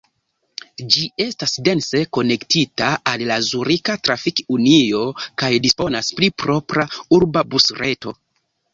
Ĝi 0.93 1.03
estas 1.25 1.53
dense 1.67 2.01
konektita 2.19 2.89
al 3.13 3.25
la 3.33 3.39
Zurika 3.51 3.99
Trafik-Unio 4.09 5.05
kaj 5.45 5.55
disponas 5.69 6.13
pri 6.19 6.35
propra 6.47 6.91
urba 7.21 7.49
busreto. 7.55 8.21